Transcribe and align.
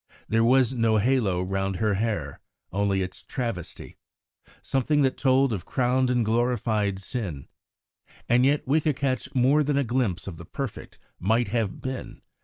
There 0.27 0.43
was 0.43 0.73
no 0.73 0.97
halo 0.97 1.43
round 1.43 1.75
her 1.75 1.93
hair, 1.93 2.39
only 2.71 3.03
its 3.03 3.21
travesty 3.21 3.97
something 4.59 5.03
that 5.03 5.15
told 5.15 5.53
of 5.53 5.67
crowned 5.67 6.09
and 6.09 6.25
glorified 6.25 6.97
sin; 6.97 7.47
and 8.27 8.43
yet 8.43 8.67
we 8.67 8.81
could 8.81 8.95
catch 8.95 9.35
more 9.35 9.63
than 9.63 9.77
a 9.77 9.83
glimpse 9.83 10.25
of 10.25 10.37
the 10.37 10.45
perfect 10.45 10.97
"might 11.19 11.49
have 11.49 11.81
been." 11.81 12.23